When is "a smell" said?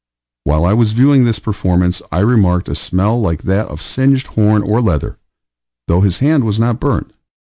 2.67-3.21